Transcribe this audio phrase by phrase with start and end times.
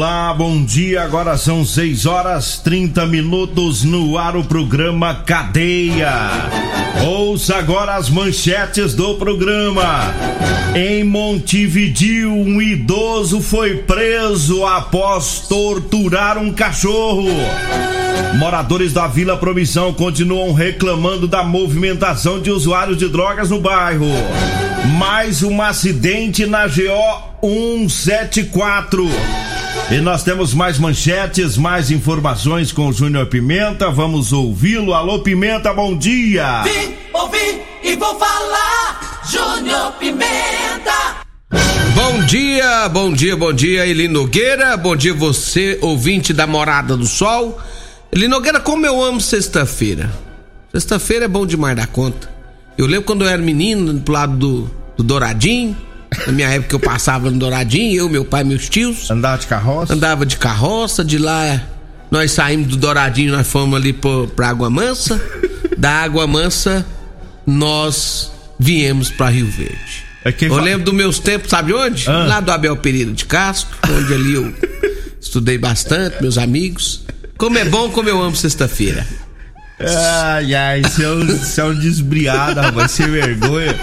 [0.00, 1.02] Olá, bom dia.
[1.02, 6.10] Agora são 6 horas 30 minutos no ar o programa Cadeia.
[7.06, 10.14] Ouça agora as manchetes do programa.
[10.74, 17.28] Em Montevidil, um idoso foi preso após torturar um cachorro.
[18.38, 24.08] Moradores da Vila Promissão continuam reclamando da movimentação de usuários de drogas no bairro.
[24.98, 29.49] Mais um acidente na GO 174.
[29.90, 33.90] E nós temos mais manchetes, mais informações com o Júnior Pimenta.
[33.90, 34.94] Vamos ouvi-lo.
[34.94, 36.62] Alô, Pimenta, bom dia!
[36.62, 41.26] Vim, ouvi e vou falar, Júnior Pimenta!
[41.92, 44.76] Bom dia, bom dia, bom dia, Eli Nogueira.
[44.76, 47.60] Bom dia, você, ouvinte da Morada do Sol.
[48.12, 50.08] Eli Nogueira, como eu amo sexta-feira.
[50.70, 52.30] Sexta-feira é bom demais da conta.
[52.78, 55.76] Eu lembro quando eu era menino, pro lado do, do Douradinho.
[56.26, 59.10] Na minha época eu passava no Douradinho, eu, meu pai, meus tios.
[59.10, 59.92] Andava de carroça?
[59.94, 61.60] Andava de carroça, de lá
[62.10, 65.20] nós saímos do Douradinho, nós fomos ali pro, pra Água Mansa.
[65.78, 66.84] da Água Mansa,
[67.46, 70.04] nós viemos pra Rio Verde.
[70.24, 72.08] É eu fa- lembro dos meus tempos, sabe onde?
[72.10, 72.24] Ah.
[72.26, 74.54] Lá do Abel Pereira de Castro, onde ali eu
[75.20, 77.04] estudei bastante, meus amigos.
[77.38, 79.06] Como é bom, como eu amo sexta-feira.
[79.78, 83.74] Ai, ai, você é um, você é um desbriado, rapaz, sem vergonha.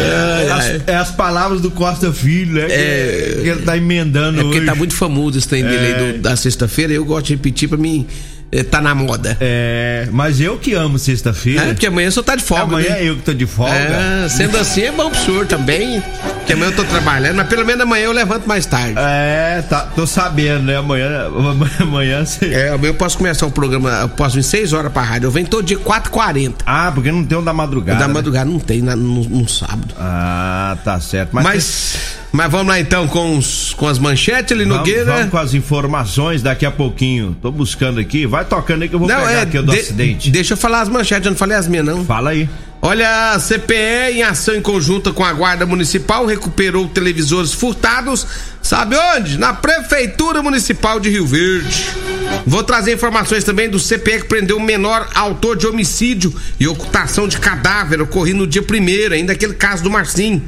[0.00, 2.66] É as, é as palavras do Costa Filho, né?
[2.66, 3.38] que- É.
[3.42, 4.66] Que ele tá emendando É porque hoje.
[4.66, 7.78] tá muito famoso esse trem dele aí do- da sexta-feira eu gosto de repetir pra
[7.78, 8.06] mim,
[8.62, 9.36] tá na moda.
[9.40, 11.62] É, mas eu que amo sexta-feira.
[11.62, 13.00] É, porque amanhã só tá de folga, Amanhã né?
[13.04, 13.72] é eu que tô de folga.
[13.74, 16.02] É, sendo assim é bom pro senhor também,
[16.46, 18.94] que amanhã eu tô trabalhando, mas pelo menos amanhã eu levanto mais tarde.
[18.96, 20.76] É, tá, tô sabendo, né?
[20.76, 21.26] Amanhã,
[21.80, 22.46] amanhã você.
[22.52, 25.30] É, amanhã eu posso começar o programa, eu posso vir 6 horas pra rádio, eu
[25.30, 26.54] venho todo dia 4h40.
[26.66, 27.98] Ah, porque não tem um da madrugada.
[27.98, 28.14] Da né?
[28.14, 29.94] madrugada não tem, na- no, no sábado.
[29.98, 31.30] Ah, tá certo.
[31.32, 31.96] Mas, Mas,
[32.34, 35.04] mas vamos lá então com, os, com as manchetes, ele vamos, Nogueira.
[35.04, 37.36] vamos com as informações daqui a pouquinho.
[37.40, 38.26] Tô buscando aqui.
[38.26, 40.30] Vai tocando aí que eu vou pegar aqui o do é, de- acidente.
[40.32, 42.04] Deixa eu falar as manchetes, eu não falei as minhas não.
[42.04, 42.48] Fala aí.
[42.82, 48.26] Olha, a CPE, em ação em conjunta com a Guarda Municipal, recuperou televisores furtados.
[48.60, 49.38] Sabe onde?
[49.38, 51.86] Na Prefeitura Municipal de Rio Verde.
[52.44, 57.28] Vou trazer informações também do CPE que prendeu um menor autor de homicídio e ocultação
[57.28, 60.42] de cadáver ocorrido no dia primeiro, ainda aquele caso do Marcinho.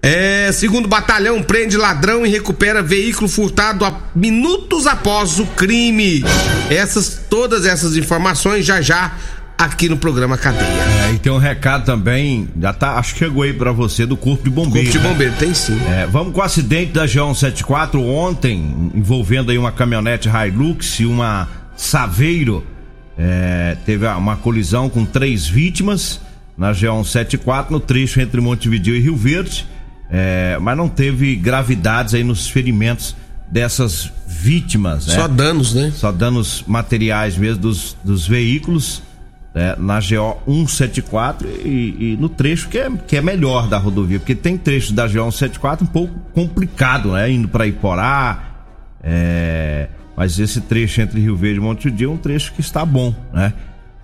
[0.00, 6.24] É, segundo batalhão prende ladrão e recupera veículo furtado a minutos após o crime.
[6.70, 9.16] Essas, todas essas informações já já
[9.58, 10.68] aqui no programa Cadeia.
[11.08, 14.16] É, e tem um recado também, já tá, acho que chegou aí pra você do
[14.16, 14.86] Corpo de Bombeiro.
[14.86, 15.12] Corpo de né?
[15.12, 15.76] bombeiro, tem sim.
[15.90, 21.48] É, vamos com o acidente da G174 ontem, envolvendo aí uma caminhonete Hilux e uma
[21.76, 22.64] Saveiro.
[23.18, 26.20] É, teve uma colisão com três vítimas
[26.56, 29.66] na G174 no trecho entre Montevideo e Rio Verde.
[30.10, 33.14] É, mas não teve gravidades aí nos ferimentos
[33.50, 35.06] dessas vítimas.
[35.06, 35.14] né?
[35.14, 35.92] Só danos, né?
[35.94, 39.02] só danos materiais mesmo dos, dos veículos
[39.54, 44.18] né, na GO 174 e, e no trecho que é, que é melhor da rodovia,
[44.18, 47.30] porque tem trechos da GO 174 um pouco complicado, né?
[47.30, 48.64] Indo para Iporá,
[49.02, 53.14] é, mas esse trecho entre Rio Verde e Montevideo é um trecho que está bom,
[53.32, 53.52] né?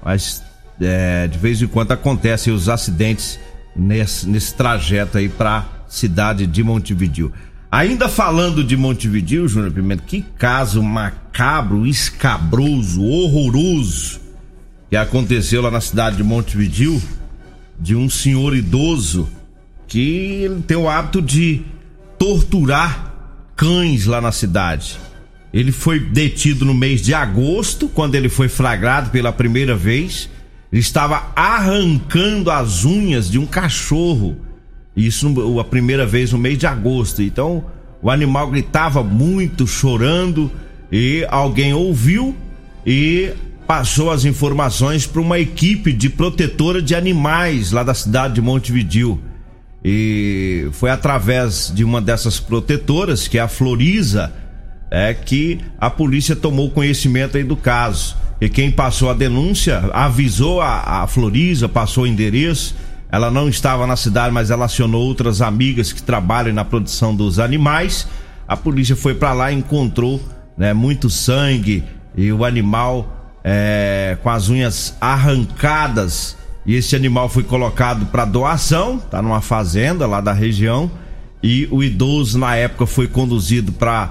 [0.04, 0.42] Mas
[0.80, 3.38] é, de vez em quando acontecem os acidentes
[3.76, 7.32] nesse, nesse trajeto aí para cidade de Montevideo.
[7.70, 14.20] Ainda falando de Montevideo, Júnior Pimenta, que caso macabro, escabroso, horroroso
[14.88, 17.02] que aconteceu lá na cidade de Montevideo
[17.80, 19.28] de um senhor idoso
[19.88, 21.62] que tem o hábito de
[22.18, 23.12] torturar
[23.56, 24.98] cães lá na cidade.
[25.52, 30.28] Ele foi detido no mês de agosto, quando ele foi flagrado pela primeira vez.
[30.72, 34.36] Ele estava arrancando as unhas de um cachorro.
[34.96, 37.22] Isso a primeira vez no mês de agosto.
[37.22, 37.64] Então
[38.02, 40.50] o animal gritava muito, chorando,
[40.92, 42.36] e alguém ouviu
[42.86, 43.32] e
[43.66, 49.20] passou as informações para uma equipe de protetora de animais lá da cidade de Montevideo.
[49.84, 54.32] E foi através de uma dessas protetoras, que é a Floriza,
[54.90, 58.16] é que a polícia tomou conhecimento aí do caso.
[58.40, 62.74] E quem passou a denúncia avisou a, a Floriza, passou o endereço.
[63.14, 67.38] Ela não estava na cidade, mas ela acionou outras amigas que trabalham na produção dos
[67.38, 68.08] animais.
[68.48, 70.20] A polícia foi para lá e encontrou
[70.58, 71.84] né, muito sangue
[72.16, 76.36] e o animal é, com as unhas arrancadas.
[76.66, 80.90] E esse animal foi colocado para doação, tá numa fazenda lá da região.
[81.40, 84.10] E o idoso na época foi conduzido para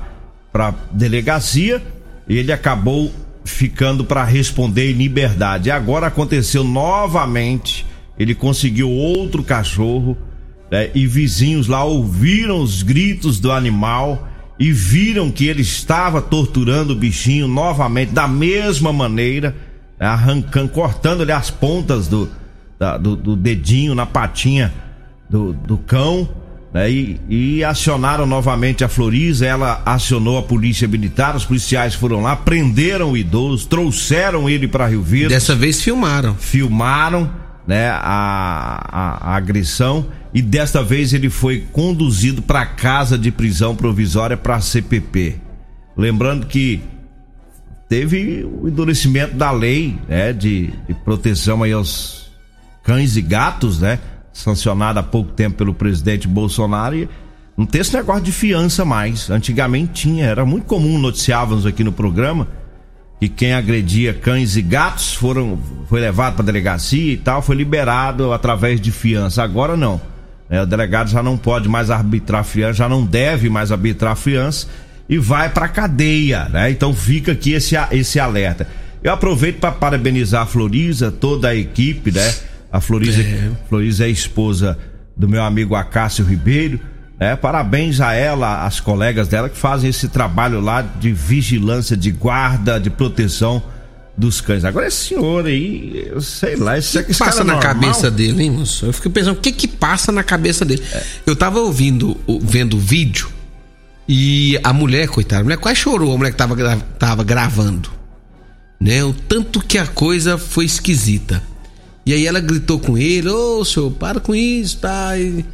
[0.49, 1.83] para delegacia.
[2.25, 3.11] E ele acabou
[3.43, 5.67] ficando para responder em liberdade.
[5.67, 7.85] E agora aconteceu novamente.
[8.17, 10.17] Ele conseguiu outro cachorro
[10.71, 14.27] né, e vizinhos lá ouviram os gritos do animal
[14.59, 19.55] e viram que ele estava torturando o bichinho novamente da mesma maneira,
[19.99, 22.29] né, arrancando, cortando-lhe as pontas do,
[22.77, 24.73] da, do, do, dedinho na patinha
[25.29, 26.29] do, do cão.
[26.73, 32.21] Né, e, e, acionaram novamente a Floriza, ela acionou a polícia militar, os policiais foram
[32.21, 35.29] lá, prenderam o idoso, trouxeram ele para Rio Verde.
[35.29, 36.35] Dessa vez filmaram.
[36.35, 37.29] Filmaram,
[37.67, 37.99] né, a,
[38.91, 44.55] a, a agressão e desta vez ele foi conduzido para casa de prisão provisória para
[44.55, 45.35] a CPP.
[45.95, 46.81] Lembrando que
[47.87, 52.31] teve o endurecimento da lei, né, de, de proteção aí aos
[52.83, 53.99] cães e gatos, né,
[54.33, 57.09] sancionada há pouco tempo pelo presidente Bolsonaro e
[57.55, 59.29] não tem esse negócio de fiança mais.
[59.29, 62.47] Antigamente tinha, era muito comum noticiávamos aqui no programa
[63.19, 65.57] que quem agredia cães e gatos foram
[65.87, 69.43] foi levado para delegacia e tal, foi liberado através de fiança.
[69.43, 70.01] Agora não.
[70.49, 74.67] É, o delegado já não pode mais arbitrar fiança, já não deve mais arbitrar fiança
[75.07, 76.69] e vai para cadeia, né?
[76.69, 78.67] Então fica aqui esse esse alerta.
[79.03, 82.33] Eu aproveito para parabenizar a Floriza, toda a equipe, né?
[82.71, 83.51] A Floriza, é.
[83.67, 84.77] Floriza é esposa
[85.15, 86.79] do meu amigo Acácio Ribeiro.
[87.19, 92.11] É, parabéns a ela, as colegas dela que fazem esse trabalho lá de vigilância, de
[92.11, 93.61] guarda, de proteção
[94.17, 94.65] dos cães.
[94.65, 97.61] Agora esse senhor aí, eu sei lá, esse, que passa é na normal?
[97.61, 98.85] cabeça dele, hein, moço?
[98.85, 100.83] Eu fiquei pensando, o que que passa na cabeça dele?
[100.91, 101.03] É.
[101.25, 103.29] Eu tava ouvindo, vendo o vídeo
[104.07, 106.55] e a mulher, coitada, a mulher quase chorou, a mulher que tava,
[106.99, 107.89] tava gravando.
[108.79, 109.03] Né?
[109.03, 111.41] O tanto que a coisa foi esquisita.
[112.05, 115.17] E aí ela gritou com ele, ô oh, senhor, para com isso, tá?
[115.17, 115.45] E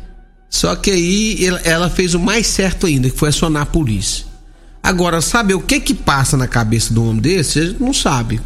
[0.50, 4.26] só que aí ela fez o mais certo ainda, que foi acionar a polícia.
[4.82, 7.94] Agora, saber o que que passa na cabeça de um homem desse, a gente não
[7.94, 8.42] sabe.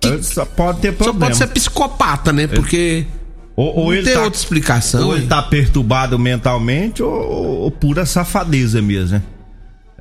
[0.00, 1.20] Que, só pode ter problema.
[1.20, 2.46] Só pode ser psicopata, né?
[2.46, 3.06] Porque
[3.54, 5.06] ou, ou não tem tá, outra explicação.
[5.08, 9.22] Ou ele tá perturbado mentalmente ou, ou pura safadeza mesmo, né?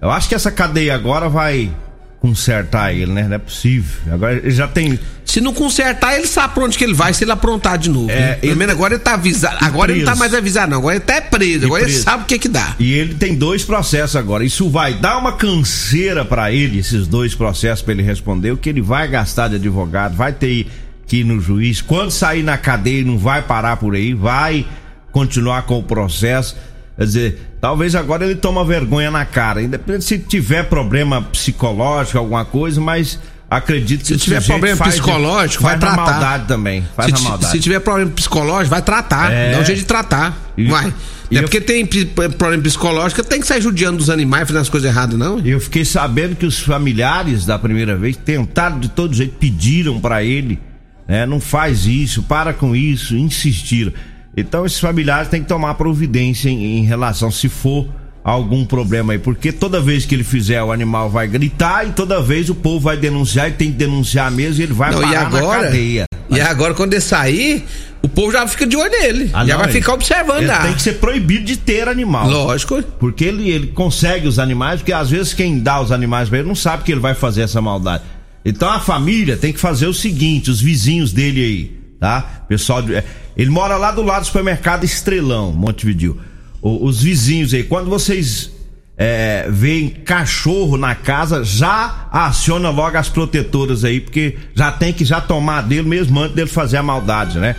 [0.01, 1.69] Eu acho que essa cadeia agora vai
[2.19, 3.23] consertar ele, né?
[3.27, 4.13] Não é possível.
[4.13, 4.99] Agora ele já tem.
[5.23, 8.09] Se não consertar, ele sabe pra onde que ele vai se ele aprontar de novo.
[8.09, 9.57] É, Pelo menos agora ele tá avisado.
[9.61, 9.99] Agora preso.
[9.99, 10.79] ele não tá mais avisado, não.
[10.79, 11.65] Agora ele tá é preso.
[11.65, 11.97] agora preso.
[11.97, 12.75] ele sabe o que que dá.
[12.79, 14.43] E ele tem dois processos agora.
[14.43, 18.51] Isso vai dar uma canseira para ele, esses dois processos para ele responder.
[18.51, 20.67] O que ele vai gastar de advogado, vai ter
[21.05, 21.79] que ir no juiz.
[21.81, 24.65] Quando sair na cadeia, não vai parar por aí, vai
[25.11, 26.55] continuar com o processo.
[26.99, 32.43] Quer dizer, talvez agora ele toma vergonha na cara, independente se tiver problema psicológico, alguma
[32.43, 33.17] coisa, mas
[33.49, 35.95] acredito que se tiver problema psicológico, vai tratar.
[35.95, 36.85] maldade também.
[36.97, 37.51] Faz se, maldade.
[37.53, 39.31] Se tiver problema psicológico, vai tratar.
[39.31, 39.53] É.
[39.53, 40.37] Dá um jeito de tratar.
[40.57, 40.93] E, vai.
[41.31, 41.65] E é porque eu...
[41.65, 45.39] tem problema psicológico, tem que sair judiando dos animais, fazendo as coisas erradas, não?
[45.39, 50.21] Eu fiquei sabendo que os familiares da primeira vez tentaram de todo jeito, pediram para
[50.21, 50.59] ele,
[51.07, 51.25] né?
[51.25, 53.93] Não faz isso, para com isso, insistiram.
[54.35, 57.87] Então esses familiares têm que tomar providência em, em, relação se for
[58.23, 62.21] algum problema aí, porque toda vez que ele fizer o animal vai gritar e toda
[62.21, 65.27] vez o povo vai denunciar e tem que denunciar mesmo e ele vai não, parar
[65.27, 66.05] agora, na cadeia.
[66.29, 67.65] E agora quando ele sair,
[68.03, 70.43] o povo já fica de olho nele, ah, já não, vai ele, ficar observando.
[70.43, 72.29] Ele tem que ser proibido de ter animal.
[72.29, 72.83] Lógico.
[72.99, 76.47] Porque ele, ele consegue os animais, porque às vezes quem dá os animais para ele
[76.47, 78.03] não sabe que ele vai fazer essa maldade.
[78.45, 82.43] Então a família tem que fazer o seguinte, os vizinhos dele aí, tá?
[82.47, 83.03] Pessoal, de,
[83.39, 86.19] ele mora lá do lado do supermercado Estrelão, Montevideo.
[86.61, 88.51] O, os vizinhos aí, quando vocês
[88.97, 95.05] é, veem cachorro na casa, já aciona logo as protetoras aí, porque já tem que
[95.05, 97.55] já tomar dele mesmo antes dele fazer a maldade, né?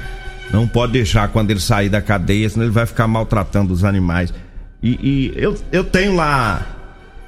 [0.53, 4.35] Não pode deixar quando ele sair da cadeia, senão ele vai ficar maltratando os animais.
[4.83, 6.61] E, e eu, eu tenho lá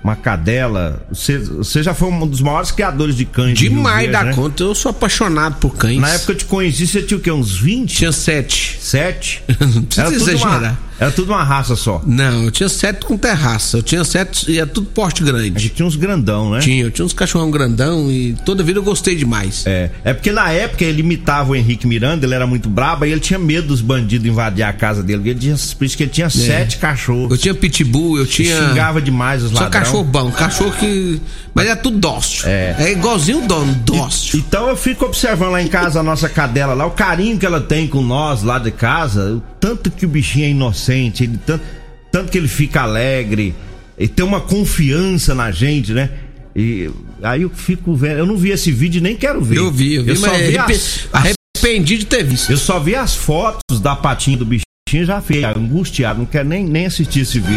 [0.03, 1.05] uma cadela.
[1.11, 3.59] Você, você já foi um dos maiores criadores de cães.
[3.59, 4.35] Demais da né?
[4.35, 4.63] conta.
[4.63, 6.01] Eu sou apaixonado por cães.
[6.01, 7.31] Na época eu te conheci, você tinha o quê?
[7.31, 7.97] Uns 20?
[7.97, 8.79] Tinha 7.
[8.81, 9.45] 7?
[9.61, 10.79] Não precisa exagerar.
[10.99, 12.03] Era tudo uma raça só.
[12.07, 13.79] Não, eu tinha sete com terraça.
[13.79, 15.61] Eu tinha sete e é tudo porte A grande.
[15.63, 16.61] gente tinha uns grandão, né?
[16.61, 19.65] Tinha, eu tinha uns cachorrão grandão e toda vida eu gostei demais.
[19.67, 23.11] É, é porque na época ele imitava o Henrique Miranda, ele era muito brabo, e
[23.11, 25.31] ele tinha medo dos bandidos invadir a casa dele.
[25.31, 27.31] Ele tinha, por isso que ele tinha sete cachorros.
[27.31, 28.69] Eu tinha pitbull, eu tinha.
[28.69, 29.85] Xingava demais os Só ladrões.
[29.85, 31.21] cachorro bom, cachorro que.
[31.55, 32.49] Mas é tudo dócil.
[32.49, 32.77] É.
[32.79, 34.39] É igualzinho o dono, dócil.
[34.39, 37.61] Então eu fico observando lá em casa a nossa cadela lá, o carinho que ela
[37.61, 41.63] tem com nós lá de casa, o tanto que o bichinho é inocente, ele tanto,
[42.11, 43.55] tanto que ele fica alegre,
[43.99, 46.11] e tem uma confiança na gente, né?
[46.57, 46.91] E
[47.23, 49.57] aí eu fico vendo, eu não vi esse vídeo nem quero ver.
[49.59, 52.51] Eu vi, eu vi, só mas vi arrepe- as, as- arrependi de ter visto.
[52.51, 56.65] eu só vi as fotos da patinha do bichinho já fiquei angustiado, não quero nem,
[56.67, 57.57] nem assistir esse vídeo.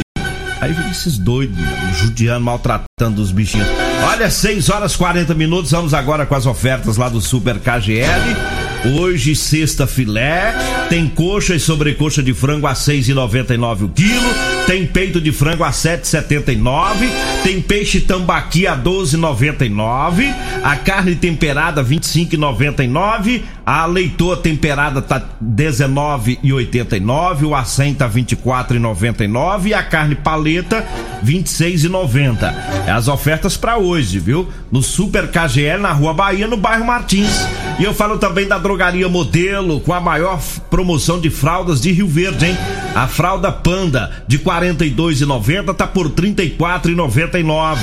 [0.62, 1.58] Aí vem esses doidos,
[2.00, 3.68] judiando, maltratando os bichinhos.
[4.08, 8.65] Olha, 6 horas 40 minutos, vamos agora com as ofertas lá do Super KGL.
[8.94, 10.54] Hoje, sexta filé,
[10.90, 14.30] tem coxa e sobrecoxa de frango a 6,99 o quilo,
[14.68, 17.10] tem peito de frango a 7,79,
[17.44, 20.32] tem peixe tambaqui a 12,99,
[20.64, 29.82] a carne temperada 25,99, a leitoa temperada tá 19,89, o acém tá 24,99 e a
[29.82, 30.86] carne paleta
[31.26, 32.54] 26,90.
[32.86, 34.48] É as ofertas para hoje, viu?
[34.72, 37.48] No Super KGL na Rua Bahia, no bairro Martins.
[37.80, 42.08] E eu falo também da Drogaria Modelo, com a maior promoção de fraldas de Rio
[42.08, 42.58] Verde, hein?
[42.94, 47.78] A fralda Panda de 42,90 tá por 34,99.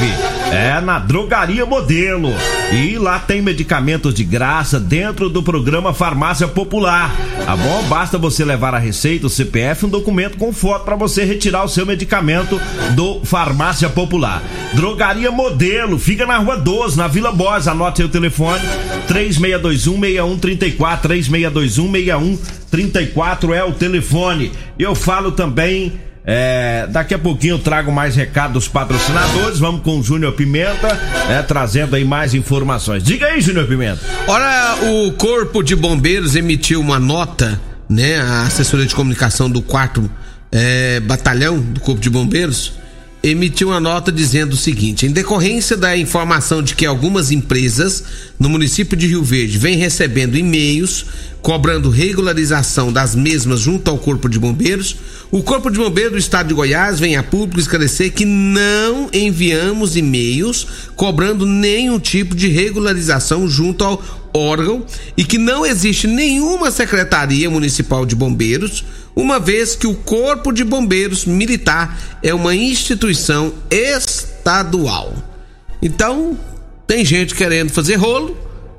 [0.51, 2.33] É na Drogaria Modelo.
[2.73, 7.15] E lá tem medicamentos de graça dentro do programa Farmácia Popular.
[7.45, 7.83] Tá bom?
[7.85, 11.69] Basta você levar a receita, o CPF, um documento com foto para você retirar o
[11.69, 12.61] seu medicamento
[12.95, 14.43] do Farmácia Popular.
[14.75, 17.69] Drogaria Modelo, fica na Rua 12, na Vila Borges.
[17.69, 18.61] Anote aí o telefone:
[19.09, 21.01] 3621-6134.
[22.73, 24.53] 3621-6134 é o telefone.
[24.79, 25.93] Eu falo também.
[26.25, 29.59] É, daqui a pouquinho eu trago mais recados dos patrocinadores.
[29.59, 30.95] Vamos com o Júnior Pimenta,
[31.29, 33.03] né, trazendo aí mais informações.
[33.03, 34.01] Diga aí, Júnior Pimenta.
[34.27, 38.21] Olha, o Corpo de Bombeiros emitiu uma nota, né?
[38.21, 40.09] A assessoria de comunicação do quarto
[40.53, 42.75] eh, batalhão do Corpo de Bombeiros
[43.23, 48.03] emitiu uma nota dizendo o seguinte: em decorrência da informação de que algumas empresas
[48.39, 51.07] no município de Rio Verde vêm recebendo e-mails
[51.41, 54.97] cobrando regularização das mesmas junto ao Corpo de Bombeiros,
[55.31, 59.97] o Corpo de Bombeiros do Estado de Goiás vem a público esclarecer que não enviamos
[59.97, 64.03] e-mails cobrando nenhum tipo de regularização junto ao
[64.33, 64.87] órgão
[65.17, 68.85] e que não existe nenhuma secretaria municipal de bombeiros,
[69.15, 75.15] uma vez que o Corpo de Bombeiros Militar é uma instituição estadual.
[75.81, 76.39] Então,
[76.87, 78.37] tem gente querendo fazer rolo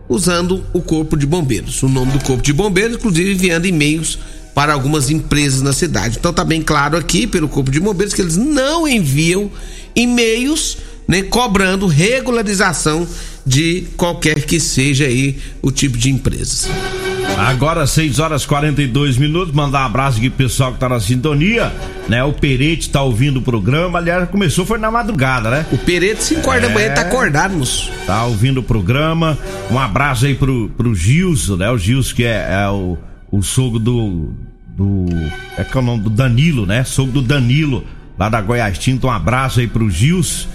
[0.07, 1.81] usando o Corpo de Bombeiros.
[1.83, 4.19] O nome do Corpo de Bombeiros, inclusive enviando e-mails
[4.53, 6.17] para algumas empresas na cidade.
[6.19, 9.51] Então tá bem claro aqui pelo Corpo de Bombeiros que eles não enviam
[9.95, 13.07] e-mails né, cobrando regularização
[13.45, 16.67] de qualquer que seja aí o tipo de empresas.
[17.37, 19.53] Agora, 6 horas 42 minutos.
[19.53, 21.71] Mandar um abraço aqui pro pessoal que tá na sintonia,
[22.07, 22.23] né?
[22.23, 23.99] O Perete tá ouvindo o programa.
[23.99, 25.65] Aliás, começou foi na madrugada, né?
[25.71, 27.91] O Pereto, 5 horas da manhã, tá acordado, moço.
[28.05, 29.37] Tá ouvindo o programa.
[29.71, 31.69] Um abraço aí pro, pro Gilson, né?
[31.69, 32.97] O Gilson que é, é o,
[33.31, 34.33] o sogro do.
[34.67, 35.05] do.
[35.57, 36.83] É que é o nome do Danilo, né?
[36.83, 37.83] Sogro do Danilo,
[38.17, 39.07] lá da Goiás Tinta.
[39.07, 40.47] Um abraço aí pro Gilson.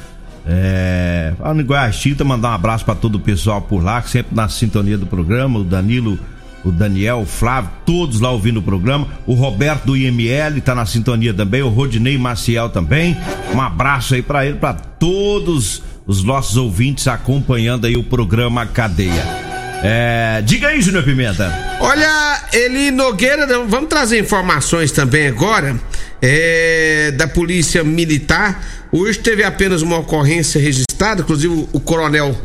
[0.46, 1.34] É.
[1.38, 4.34] Falando em Goiás Tinta, mandar um abraço pra todo o pessoal por lá, que sempre
[4.34, 5.58] na sintonia do programa.
[5.58, 6.18] O Danilo.
[6.64, 9.06] O Daniel, o Flávio, todos lá ouvindo o programa.
[9.26, 11.62] O Roberto do IML tá na sintonia também.
[11.62, 13.16] O Rodinei Maciel também.
[13.54, 19.48] Um abraço aí pra ele, pra todos os nossos ouvintes acompanhando aí o programa Cadeia.
[19.82, 21.52] É, diga aí, Júnior Pimenta.
[21.80, 25.76] Olha, Eli Nogueira, vamos trazer informações também agora
[26.20, 28.64] é, da Polícia Militar.
[28.90, 32.36] Hoje teve apenas uma ocorrência registrada, inclusive o coronel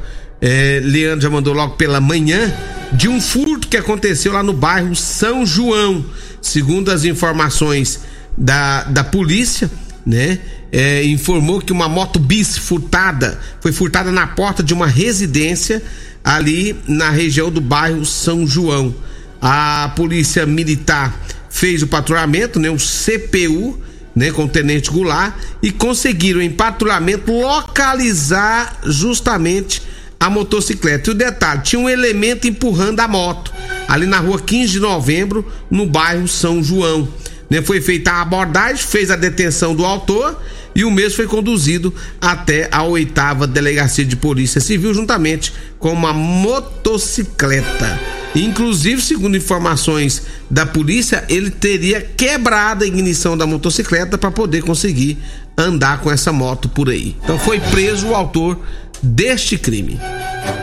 [0.44, 2.54] é, Leandro já mandou logo pela manhã,
[2.92, 6.06] de um furto que aconteceu lá no bairro São João.
[6.42, 8.02] Segundo as informações
[8.38, 9.72] da, da polícia,
[10.06, 10.40] né?
[10.70, 15.84] é, informou que uma moto bis furtada foi furtada na porta de uma residência
[16.24, 18.94] ali na região do bairro São João.
[19.40, 23.80] A polícia militar fez o patrulhamento, né, o CPU,
[24.16, 29.93] né, com o tenente Goulart e conseguiram em patrulhamento localizar justamente
[30.24, 31.10] a motocicleta.
[31.10, 33.54] E o detalhe, tinha um elemento empurrando a moto
[33.90, 37.06] ali na rua 15 de novembro, no bairro São João.
[37.50, 40.42] Né, foi feita a abordagem, fez a detenção do autor
[40.74, 46.14] e o mesmo foi conduzido até a oitava delegacia de polícia civil juntamente com uma
[46.14, 48.00] motocicleta.
[48.34, 55.18] Inclusive, segundo informações da polícia, ele teria quebrado a ignição da motocicleta para poder conseguir
[55.58, 57.16] andar com essa moto por aí.
[57.24, 58.58] Então foi preso o autor
[59.04, 60.00] deste crime.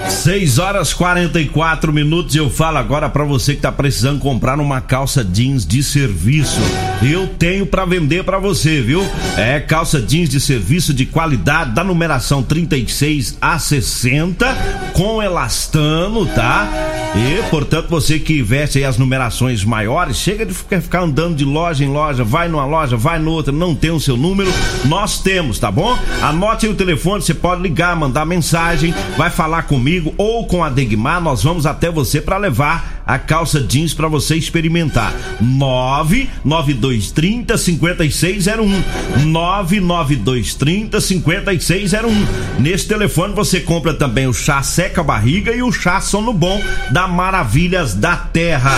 [0.08, 2.34] 6 horas 44 minutos.
[2.34, 6.60] Eu falo agora para você que tá precisando comprar uma calça jeans de serviço.
[7.02, 9.06] Eu tenho para vender para você, viu?
[9.36, 14.46] É calça jeans de serviço de qualidade da numeração 36 a 60
[14.92, 16.68] com elastano, tá?
[17.14, 21.84] E, portanto, você que veste aí as numerações maiores, chega de ficar andando de loja
[21.84, 24.48] em loja, vai numa loja, vai noutra, não tem o seu número,
[24.84, 25.98] nós temos, tá bom?
[26.22, 30.70] Anote aí o telefone, você pode ligar, mandar mensagem, vai falar comigo ou com a
[30.70, 35.12] Degmar, nós vamos até você para levar a calça jeans para você experimentar.
[35.40, 38.84] 99230 5601.
[39.26, 42.26] 99230 5601.
[42.60, 47.08] Nesse telefone você compra também o chá seca barriga e o chá sono bom da
[47.08, 48.70] Maravilhas da Terra.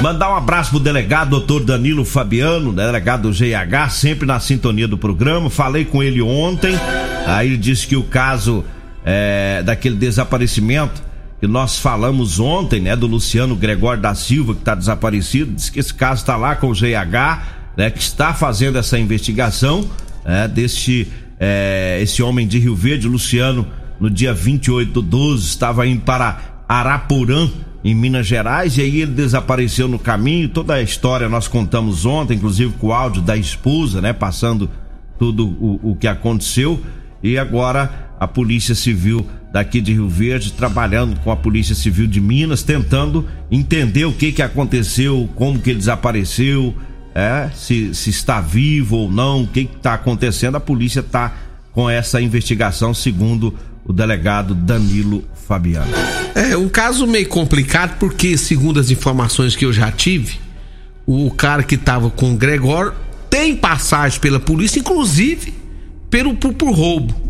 [0.00, 4.96] Mandar um abraço pro delegado doutor Danilo Fabiano, delegado do GH, sempre na sintonia do
[4.96, 5.50] programa.
[5.50, 6.78] Falei com ele ontem.
[7.26, 8.64] Aí ele disse que o caso
[9.04, 11.02] é, daquele desaparecimento
[11.40, 15.78] que nós falamos ontem, né, do Luciano Gregório da Silva, que está desaparecido, diz que
[15.78, 17.42] esse caso está lá com o GH,
[17.76, 19.88] né, que está fazendo essa investigação,
[20.24, 21.06] né, deste,
[21.38, 23.66] é, esse homem de Rio Verde, Luciano,
[24.00, 27.48] no dia 28 do 12, estava indo para Araporã,
[27.84, 32.34] em Minas Gerais, e aí ele desapareceu no caminho, toda a história nós contamos ontem,
[32.38, 34.70] inclusive com o áudio da esposa, né, passando
[35.18, 36.80] tudo o, o que aconteceu,
[37.22, 42.20] e agora a Polícia Civil daqui de Rio Verde, trabalhando com a Polícia Civil de
[42.20, 46.74] Minas, tentando entender o que que aconteceu, como que ele desapareceu,
[47.14, 50.56] é, se, se está vivo ou não, o que está acontecendo.
[50.56, 51.32] A polícia está
[51.72, 53.54] com essa investigação, segundo
[53.84, 55.92] o delegado Danilo Fabiano.
[56.34, 60.38] É um caso meio complicado, porque, segundo as informações que eu já tive,
[61.06, 62.94] o cara que estava com o Gregor
[63.30, 65.54] tem passagem pela polícia, inclusive
[66.10, 67.23] pelo, por, por roubo.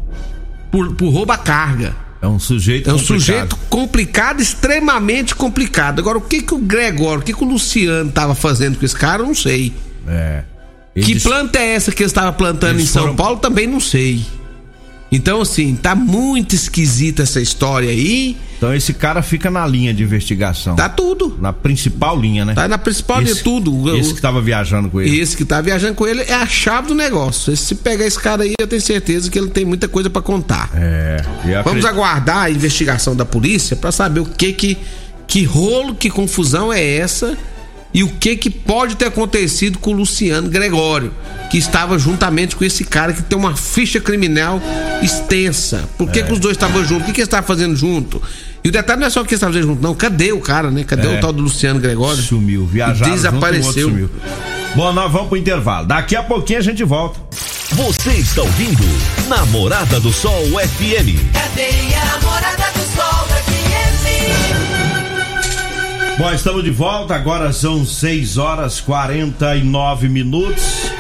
[0.75, 1.95] Por, por roubo a carga.
[2.21, 3.21] É um sujeito É um complicado.
[3.21, 6.01] sujeito complicado, extremamente complicado.
[6.01, 8.97] Agora, o que que o Gregório, o que que o Luciano tava fazendo com esse
[8.97, 9.73] cara, eu não sei.
[10.09, 10.43] É.
[10.95, 13.67] que Eles- planta é essa que ele estava plantando eles em São foram- Paulo, também
[13.69, 14.25] não sei.
[15.15, 18.37] Então, assim, tá muito esquisita essa história aí.
[18.57, 20.75] Então esse cara fica na linha de investigação.
[20.75, 21.37] Tá tudo.
[21.41, 22.55] Na principal linha, né?
[22.55, 23.73] Tá na principal de Esse- tudo.
[23.75, 25.19] O- Esse que tava viajando com ele.
[25.21, 27.55] Esse que tá viajando com ele é a chave do negócio.
[27.57, 30.71] Se pegar esse cara aí, eu tenho certeza que ele tem muita coisa pra contar.
[30.75, 31.19] É.
[31.45, 34.79] Vamos acredito- aguardar a investigação da polícia pra saber o que que
[35.27, 37.37] que rolo, que confusão é essa
[37.95, 41.13] e o que que pode ter acontecido com o Luciano Gregório,
[41.51, 44.61] que estava juntamente com esse cara que tem uma ficha criminal
[45.01, 45.89] extensa.
[45.97, 47.05] Por que, que os dois estavam juntos?
[47.05, 48.21] O que, que eles estavam fazendo junto?
[48.65, 49.95] E o detalhe não é só o que eles estavam fazendo junto, não.
[49.95, 50.83] Cadê o cara, né?
[50.85, 51.19] Cadê É.
[51.19, 52.21] o tal do Luciano Gregório?
[52.21, 53.73] Sumiu, viajaram Desapareceu.
[53.73, 54.11] junto, sumiu.
[54.75, 55.87] Bom, nós vamos pro intervalo.
[55.87, 57.21] Daqui a pouquinho a gente volta.
[57.73, 58.83] Você está ouvindo
[59.29, 61.33] Namorada do Sol FM.
[61.33, 64.64] Cadeia Namorada do Sol FM.
[66.17, 67.15] Bom, estamos de volta.
[67.15, 70.93] Agora são 6 horas 49 minutos.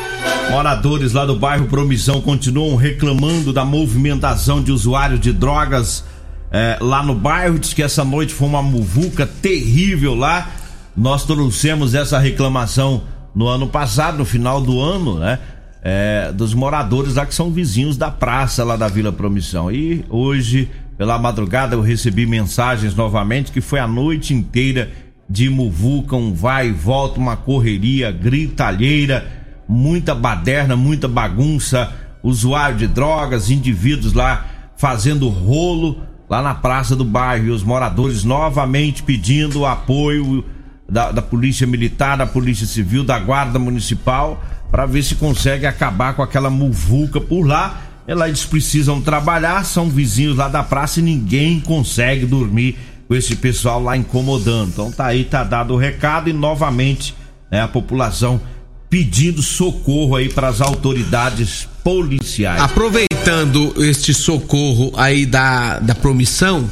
[0.50, 6.04] Moradores lá do bairro Promissão continuam reclamando da movimentação de usuários de drogas
[6.50, 7.60] eh, lá no bairro.
[7.60, 10.50] Diz que essa noite foi uma muvuca terrível lá.
[10.96, 15.38] Nós trouxemos essa reclamação no ano passado, no final do ano, né?
[15.84, 19.70] eh, dos moradores lá que são vizinhos da praça lá da Vila Promissão.
[19.70, 24.90] E hoje, pela madrugada, eu recebi mensagens novamente que foi a noite inteira
[25.34, 29.26] de muvuca, um vai e volta, uma correria, gritalheira,
[29.68, 31.92] muita baderna, muita bagunça,
[32.22, 38.22] usuário de drogas, indivíduos lá fazendo rolo lá na praça do bairro e os moradores
[38.22, 40.44] novamente pedindo o apoio
[40.88, 46.14] da, da Polícia Militar, da Polícia Civil, da Guarda Municipal para ver se consegue acabar
[46.14, 47.80] com aquela muvuca por lá.
[48.06, 53.82] Eles precisam trabalhar, são vizinhos lá da praça e ninguém consegue dormir com esse pessoal
[53.82, 54.68] lá incomodando.
[54.68, 57.14] Então tá aí, tá dado o recado e novamente
[57.50, 58.40] né, a população
[58.88, 62.60] pedindo socorro aí para as autoridades policiais.
[62.60, 66.70] Aproveitando este socorro aí da, da promissão,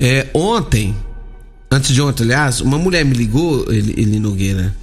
[0.00, 0.94] é, ontem,
[1.70, 4.74] antes de ontem, aliás, uma mulher me ligou, ele, Nogueira.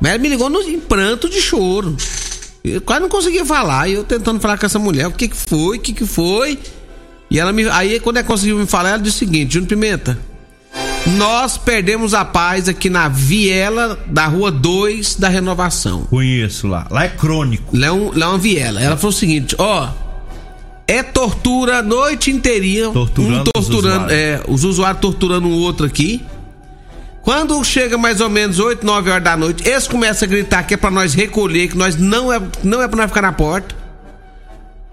[0.00, 1.96] Mas ela me ligou no, em pranto de choro.
[2.64, 3.88] Eu quase não conseguia falar.
[3.88, 6.58] E eu tentando falar com essa mulher, o que que foi, o que que foi.
[7.30, 7.68] E ela me.
[7.68, 10.18] Aí quando ela conseguiu me falar, ela disse o seguinte: Júnior Pimenta,
[11.16, 16.02] nós perdemos a paz aqui na viela da rua 2 da renovação.
[16.02, 16.86] Conheço lá.
[16.90, 17.76] Lá é crônico.
[17.76, 18.80] Lá é, um, lá é uma viela.
[18.80, 19.88] Ela falou o seguinte: ó.
[20.90, 22.88] É tortura a noite inteirinha.
[22.90, 24.04] Torturando um os torturando.
[24.06, 24.12] usuários.
[24.18, 26.22] é, os usuários torturando um outro aqui.
[27.20, 30.72] Quando chega mais ou menos 8, 9 horas da noite, eles começam a gritar que
[30.72, 33.74] é pra nós recolher, que nós não é, não é pra nós ficar na porta.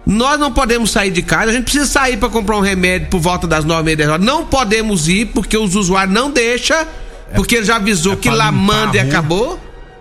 [0.06, 3.20] Nós não podemos sair de casa, a gente precisa sair para comprar um remédio por
[3.20, 4.26] volta das 9 e 10 horas.
[4.26, 6.86] Não podemos ir porque os usuários não deixam,
[7.34, 9.60] porque ele já avisou é que lá manda e acabou,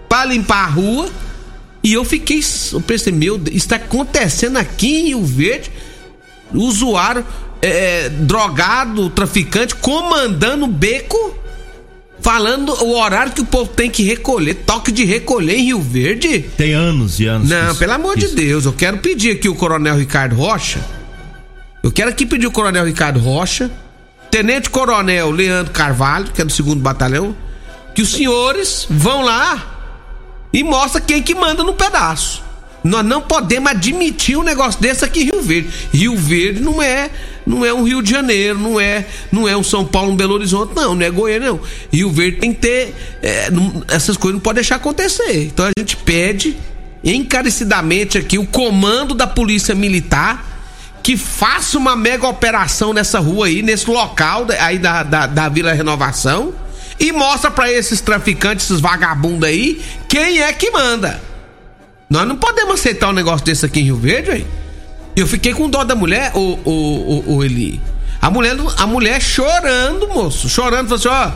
[0.09, 1.09] para limpar a rua.
[1.83, 5.71] E eu fiquei, eu pensei, meu, Deus, isso tá acontecendo aqui em Rio Verde.
[6.53, 7.25] Usuário
[7.63, 11.35] é, drogado, traficante, comandando o beco,
[12.25, 16.41] falando o horário que o povo tem que recolher, toque de recolher em Rio Verde.
[16.57, 17.51] Tem anos e anos.
[17.51, 20.81] Não, que- pelo amor de que- Deus, eu quero pedir aqui o Coronel Ricardo Rocha.
[21.83, 23.71] Eu quero aqui pedir o Coronel Ricardo Rocha,
[24.31, 27.37] Tenente Coronel Leandro Carvalho, que é do segundo batalhão,
[27.95, 29.63] que os senhores vão lá
[30.51, 32.43] e mostra quem que manda no pedaço.
[32.85, 35.69] Nós não podemos admitir um negócio desse aqui em Rio Verde.
[35.93, 37.11] Rio Verde não é,
[37.47, 40.35] não é um Rio de Janeiro, não é, não é um São Paulo, um Belo
[40.35, 41.61] Horizonte, não, não é Goiânia, não.
[41.91, 45.45] Rio Verde tem que ter, é, não- essas coisas não pode deixar acontecer.
[45.47, 46.55] Então a gente pede
[47.03, 50.53] encarecidamente aqui o comando da Polícia Militar
[51.03, 55.73] que faça uma mega operação nessa rua aí, nesse local aí da, da, da Vila
[55.73, 56.55] Renovação
[56.99, 61.21] e mostra pra esses traficantes, esses vagabundos aí, quem é que manda.
[62.09, 64.47] Nós não podemos aceitar um negócio desse aqui em Rio Verde, hein?
[65.17, 67.81] Eu fiquei com dó da mulher, o, o, o, o Eli.
[68.21, 70.49] A mulher, a mulher chorando, moço.
[70.49, 71.33] Chorando, falou assim: ó,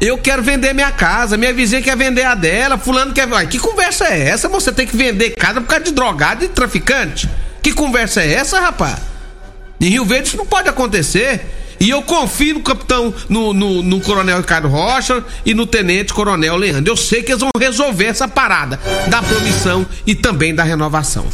[0.00, 3.26] eu quero vender minha casa, minha vizinha quer vender a dela, fulano quer.
[3.32, 4.48] Ai, que conversa é essa?
[4.48, 7.28] Você tem que vender casa por causa de drogado e traficante?
[7.62, 8.98] Que conversa é essa, rapaz?
[9.80, 11.44] Em Rio Verde isso não pode acontecer.
[11.78, 16.56] E eu confio no capitão, no, no, no coronel Ricardo Rocha e no tenente coronel
[16.56, 16.92] Leandro.
[16.92, 21.26] Eu sei que eles vão resolver essa parada da promissão e também da renovação.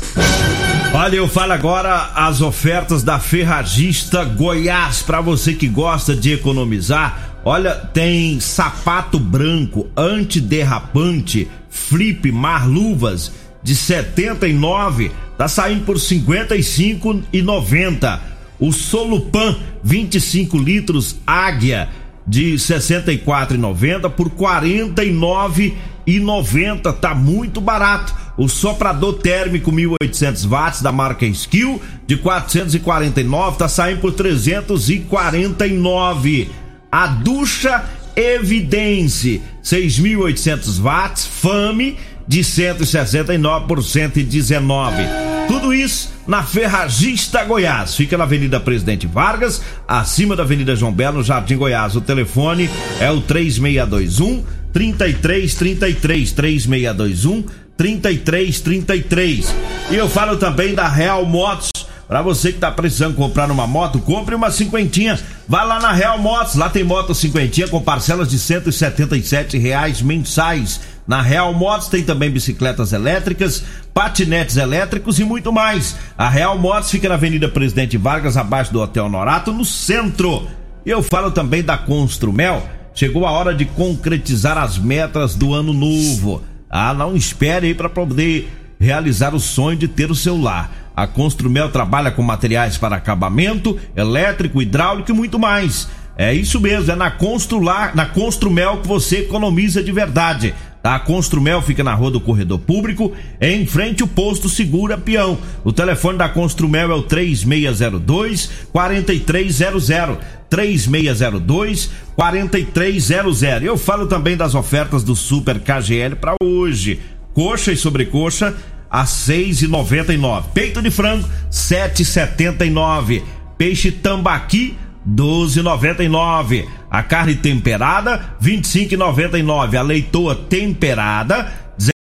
[0.94, 7.30] Olha, eu falo agora as ofertas da Ferragista Goiás para você que gosta de economizar.
[7.44, 18.31] Olha, tem sapato branco antiderrapante Flip Mar Luvas de 79, tá saindo por 55,90.
[18.62, 21.88] O Solupan 25 litros Águia
[22.24, 28.14] de 64,90 por 49,90, tá muito barato.
[28.38, 36.48] O soprador térmico 1800 watts da marca Skill de 449 tá saindo por 349.
[36.92, 41.96] A ducha Evidence 6.800 watts Fame
[42.28, 45.31] de 169 por 119.
[45.74, 47.94] Isso na Ferragista Goiás.
[47.94, 51.96] Fica na Avenida Presidente Vargas, acima da Avenida João Belo, no Jardim Goiás.
[51.96, 57.44] O telefone é o 3621 3333 3621
[57.76, 59.54] 3333.
[59.90, 61.70] E eu falo também da Real Motos.
[62.08, 65.18] Pra você que tá precisando comprar uma moto, compre uma cinquentinha.
[65.48, 70.80] Vai lá na Real Motos, lá tem moto cinquentinha com parcelas de 177 reais mensais.
[71.06, 75.96] Na Real Motos tem também bicicletas elétricas, patinetes elétricos e muito mais.
[76.16, 80.46] A Real Motos fica na Avenida Presidente Vargas, abaixo do Hotel Norato, no centro.
[80.86, 82.66] Eu falo também da Construmel.
[82.94, 86.42] Chegou a hora de concretizar as metas do ano novo.
[86.70, 90.70] Ah, não espere aí para poder realizar o sonho de ter o seu lar.
[90.94, 95.88] A Construmel trabalha com materiais para acabamento, elétrico, hidráulico e muito mais.
[96.16, 100.54] É isso mesmo, é na Constrular, na Construmel que você economiza de verdade.
[100.82, 105.38] A Construmel fica na Rua do Corredor Público, em frente ao posto Segura Peão.
[105.62, 110.18] O telefone da Construmel é o 3602 4300.
[110.50, 113.42] 3602 4300.
[113.62, 117.00] Eu falo também das ofertas do Super KGL para hoje.
[117.32, 118.54] Coxa e sobrecoxa
[118.90, 120.44] a 6,99.
[120.52, 123.22] Peito de frango 7,79.
[123.56, 124.76] Peixe tambaqui
[125.08, 126.66] 12,99.
[126.92, 129.78] A carne temperada 25,99.
[129.78, 131.50] A leitoa temperada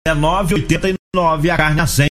[0.07, 1.49] 19,89.
[1.49, 2.07] A carne a 100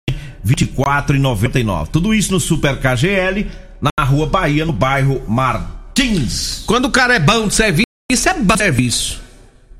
[0.47, 1.87] 24,99.
[1.87, 3.49] Tudo isso no Super KGL
[3.81, 6.63] na Rua Bahia, no bairro Martins.
[6.65, 9.21] Quando o cara é bom de serviço, é bom de serviço.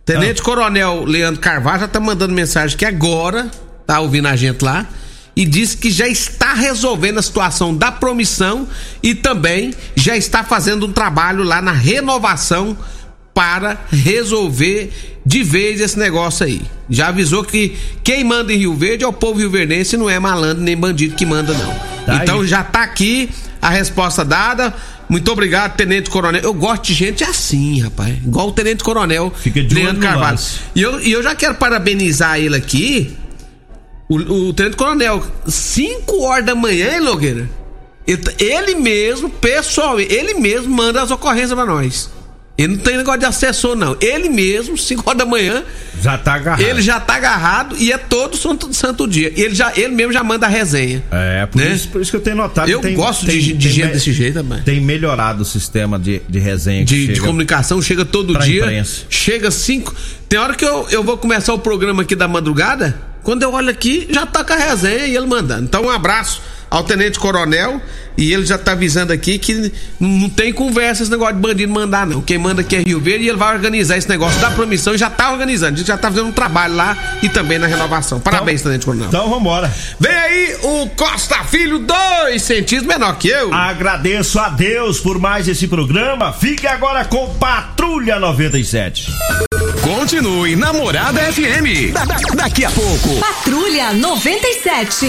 [0.05, 3.49] Tenente Coronel Leandro Carvalho já tá mandando mensagem que agora
[3.87, 4.85] tá ouvindo a gente lá
[5.35, 8.67] e disse que já está resolvendo a situação da promissão
[9.01, 12.77] e também já está fazendo um trabalho lá na renovação
[13.33, 14.91] para resolver
[15.25, 16.61] de vez esse negócio aí.
[16.89, 20.63] Já avisou que quem manda em Rio Verde é o povo rioverdense, não é malandro
[20.63, 21.73] nem bandido que manda não.
[22.05, 22.47] Tá então aí.
[22.47, 23.29] já tá aqui
[23.61, 24.73] a resposta dada.
[25.09, 26.41] Muito obrigado, Tenente Coronel.
[26.41, 28.15] Eu gosto de gente assim, rapaz.
[28.17, 30.39] Igual o Tenente Coronel Fica de Leandro Carvalho.
[30.75, 33.15] E eu, e eu já quero parabenizar ele aqui.
[34.13, 37.49] O, o Tenente Coronel, 5 horas da manhã, hein, Logueira?
[38.06, 42.12] Ele, ele mesmo, pessoal, ele mesmo manda as ocorrências pra nós.
[42.56, 43.97] Ele não tem negócio de assessor, não.
[43.99, 45.63] Ele mesmo, 5 horas da manhã.
[45.99, 46.62] Já tá agarrado.
[46.62, 49.34] Ele já tá agarrado e é todo santo, santo dia.
[49.36, 51.04] Ele, já, ele mesmo já manda a resenha.
[51.12, 51.73] É, por, né?
[51.73, 52.69] isso, por isso que eu tenho notado.
[52.69, 54.62] Eu tem, gosto tem, de, de gente desse jeito também.
[54.62, 56.86] Tem melhorado o sistema de, de resenha.
[56.86, 58.62] De, de, comunicação, chega todo dia.
[58.62, 59.06] Imprensa.
[59.10, 59.95] Chega cinco.
[60.30, 63.12] Tem hora que eu, eu vou começar o programa aqui da madrugada.
[63.23, 65.63] Quando eu olho aqui, já tá com a resenha e ele mandando.
[65.63, 67.79] Então, um abraço ao Tenente Coronel
[68.17, 72.05] e ele já tá avisando aqui que não tem conversa esse negócio de bandido mandar,
[72.05, 72.19] não.
[72.19, 74.97] Quem manda aqui é Rio Verde e ele vai organizar esse negócio da promissão e
[74.97, 75.75] já tá organizando.
[75.75, 78.19] A gente já tá fazendo um trabalho lá e também na renovação.
[78.19, 79.07] Parabéns, então, Tenente Coronel.
[79.07, 79.71] Então vambora.
[79.99, 83.53] Vem aí o Costa Filho, dois centímetros menor que eu.
[83.53, 86.33] Agradeço a Deus por mais esse programa.
[86.33, 89.12] Fique agora com Patrulha 97.
[90.03, 91.93] Continue Namorada FM.
[91.93, 93.21] Da, da, daqui a pouco.
[93.21, 95.05] Patrulha 97.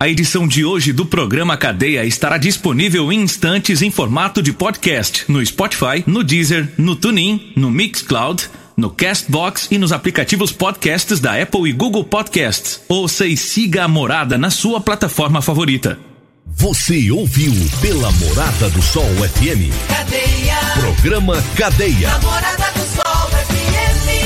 [0.00, 5.24] A edição de hoje do programa Cadeia estará disponível em instantes em formato de podcast
[5.28, 11.40] no Spotify, no Deezer, no TuneIn, no Mixcloud, no Castbox e nos aplicativos podcasts da
[11.40, 12.80] Apple e Google Podcasts.
[12.88, 15.96] Ouça e siga a Morada na sua plataforma favorita.
[16.44, 19.70] Você ouviu pela Morada do Sol FM.
[19.86, 20.56] Cadeia.
[20.80, 22.08] Programa Cadeia.
[22.08, 22.83] Namorada do.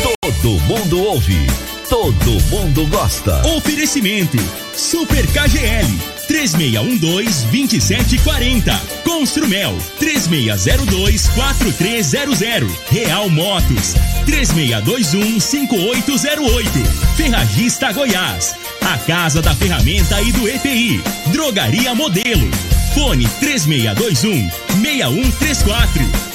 [0.02, 1.46] Todo mundo ouve.
[1.88, 3.42] Todo mundo gosta.
[3.56, 4.36] Oferecimento
[4.74, 5.88] Super KGL
[6.28, 8.78] 3612-2740.
[9.02, 12.70] Construmel 3602-4300.
[12.90, 13.94] Real Motos
[14.26, 16.86] 3621-5808.
[17.16, 18.54] Ferragista Goiás.
[18.82, 21.02] A Casa da Ferramenta e do EPI.
[21.32, 22.50] Drogaria Modelo.
[22.94, 24.50] Fone 3621
[24.82, 26.27] 6134.